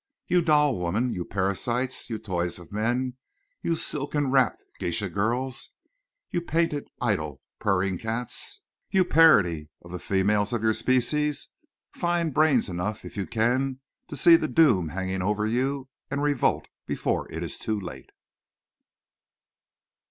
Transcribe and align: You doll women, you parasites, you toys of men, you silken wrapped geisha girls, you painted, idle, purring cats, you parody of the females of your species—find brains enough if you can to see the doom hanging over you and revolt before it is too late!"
You 0.25 0.41
doll 0.41 0.79
women, 0.79 1.13
you 1.13 1.23
parasites, 1.23 2.09
you 2.09 2.17
toys 2.17 2.57
of 2.57 2.71
men, 2.71 3.17
you 3.61 3.75
silken 3.75 4.31
wrapped 4.31 4.63
geisha 4.79 5.11
girls, 5.11 5.73
you 6.31 6.41
painted, 6.41 6.87
idle, 6.99 7.39
purring 7.59 7.99
cats, 7.99 8.61
you 8.89 9.05
parody 9.05 9.69
of 9.83 9.91
the 9.91 9.99
females 9.99 10.53
of 10.53 10.63
your 10.63 10.73
species—find 10.73 12.33
brains 12.33 12.67
enough 12.67 13.05
if 13.05 13.15
you 13.15 13.27
can 13.27 13.79
to 14.07 14.17
see 14.17 14.35
the 14.35 14.47
doom 14.47 14.89
hanging 14.89 15.21
over 15.21 15.45
you 15.45 15.87
and 16.09 16.23
revolt 16.23 16.67
before 16.87 17.31
it 17.31 17.43
is 17.43 17.59
too 17.59 17.79
late!" 17.79 18.09